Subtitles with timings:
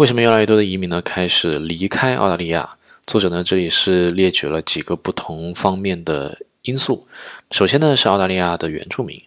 [0.00, 2.78] 为什么越来越多的移民呢开始离开澳大利亚？
[3.06, 7.06] 作者呢这里是列举了几个不同方面的因素。
[7.50, 9.22] 首先呢是澳大利亚的原住民，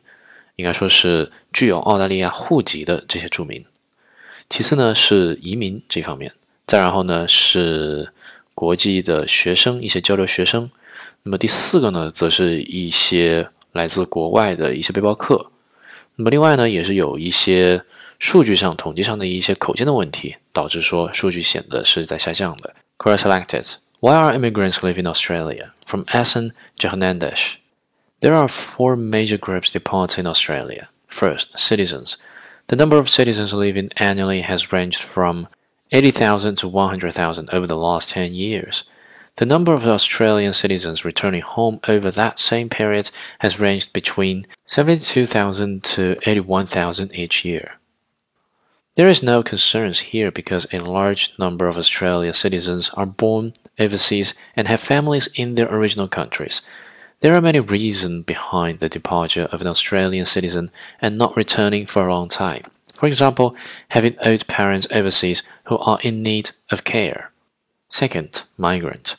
[0.55, 3.63] 应该说是具有澳大利亚户籍的这些住民。
[4.49, 6.33] 其次呢是移民这方面，
[6.66, 8.12] 再然后呢是
[8.55, 10.71] 国际的学生，一些交流学生。
[11.21, 15.52] 那么第四个呢，则是一些来自国外的一些背包客。
[16.16, 17.84] 那么另外呢，也是有一些。
[18.24, 22.73] 数据上统计上的一些口径的问题，导致说数据显得是在下降的。
[22.98, 25.72] Query selected: Why are immigrants leaving Australia?
[25.86, 26.88] From Ehsan to
[28.22, 30.88] There are four major groups departing Australia.
[31.09, 32.14] First, citizens.
[32.67, 35.50] The number of citizens leaving annually has ranged from
[35.92, 38.86] 80,000 to 100,000 over the last 10 years.
[39.36, 45.84] The number of Australian citizens returning home over that same period has ranged between 72,000
[45.84, 47.80] to 81,000 each year.
[48.95, 54.35] There is no concerns here because a large number of Australian citizens are born overseas
[54.55, 56.61] and have families in their original countries.
[57.22, 60.69] There are many reasons behind the departure of an Australian citizen
[61.02, 62.66] and not returning for a long time.
[62.94, 63.55] For example,
[63.89, 67.31] having old parents overseas who are in need of care.
[67.89, 69.16] Second, migrant.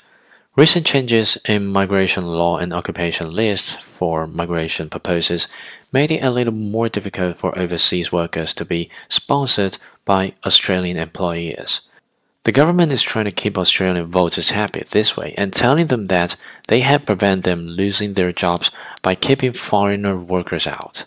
[0.56, 5.48] Recent changes in migration law and occupation lists for migration purposes
[5.92, 11.80] made it a little more difficult for overseas workers to be sponsored by Australian employers.
[12.44, 16.36] The government is trying to keep Australian voters happy this way and telling them that
[16.68, 18.70] they have prevented them losing their jobs
[19.02, 21.04] by keeping foreigner workers out.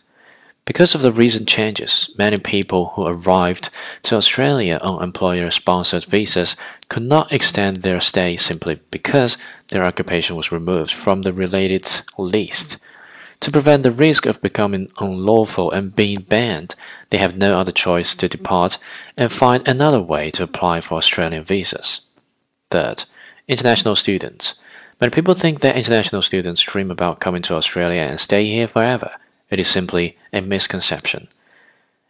[0.67, 3.69] Because of the recent changes, many people who arrived
[4.03, 6.57] to Australia on employer sponsored visas
[6.89, 9.37] could not extend their stay simply because
[9.69, 12.77] their occupation was removed from the related list.
[13.39, 16.75] To prevent the risk of becoming unlawful and being banned,
[17.11, 18.77] they have no other choice to depart
[19.17, 22.07] and find another way to apply for Australian visas.
[22.71, 23.05] Third,
[23.47, 24.55] international students.
[24.99, 29.11] Many people think that international students dream about coming to Australia and stay here forever.
[29.49, 31.27] It is simply a misconception.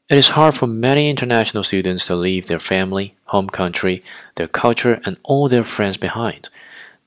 [0.09, 3.99] It is hard for many international students to leave their family, home country,
[4.35, 6.49] their culture, and all their friends behind.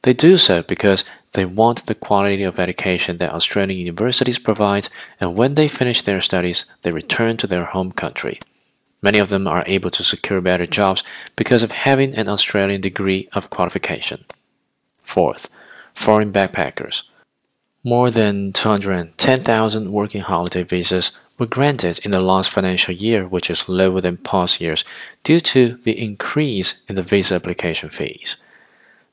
[0.02, 4.88] They do so because they want the quality of education that Australian universities provide,
[5.20, 8.40] and when they finish their studies, they return to their home country.
[9.02, 11.02] Many of them are able to secure better jobs
[11.36, 14.24] because of having an Australian degree of qualification.
[15.00, 15.48] Fourth,
[15.94, 17.04] foreign backpackers.
[17.82, 23.70] More than 210,000 working holiday visas were granted in the last financial year, which is
[23.70, 24.84] lower than past years
[25.24, 28.36] due to the increase in the visa application fees.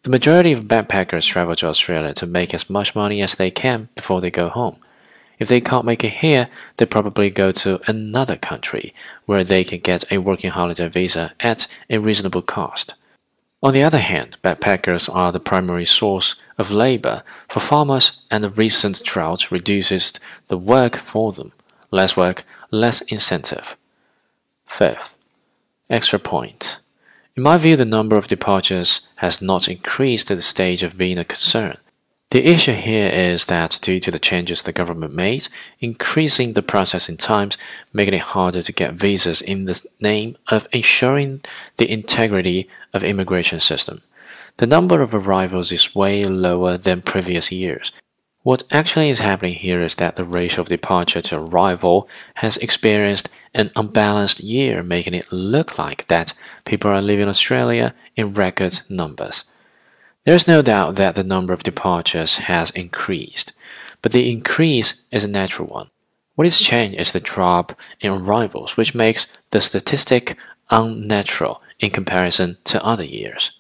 [0.02, 3.88] The majority of backpackers travel to Australia to make as much money as they can
[3.96, 4.76] before they go home.
[5.40, 8.94] If they can't make it here, they probably go to another country
[9.26, 12.96] where they can get a working holiday visa at a reasonable cost.
[13.64, 18.52] On the other hand, backpackers are the primary source of labor for farmers, and the
[18.52, 20.14] recent drought reduces
[20.48, 21.54] the work for them.
[21.90, 23.76] Less work, less incentive.
[24.66, 25.18] Fifth,
[25.90, 26.80] extra point.
[27.36, 31.18] In my view, the number of departures has not increased to the stage of being
[31.18, 31.78] a concern.
[32.32, 35.48] The issue here is that due to the changes the government made,
[35.80, 37.58] increasing the processing times,
[37.94, 41.42] making it harder to get visas in the name of ensuring
[41.78, 44.02] the integrity of immigration system.
[44.58, 47.94] The number of arrivals is way lower than previous years.
[48.44, 53.30] What actually is happening here is that the ratio of departure to arrival has experienced
[53.54, 56.34] an unbalanced year, making it look like that
[56.66, 59.46] people are leaving Australia in record numbers.
[60.28, 63.54] There is no doubt that the number of departures has increased,
[64.02, 65.88] but the increase is a natural one.
[66.36, 67.72] What is changed is the drop
[68.02, 70.36] in arrivals, which makes the statistic
[70.70, 73.57] unnatural in comparison to other years.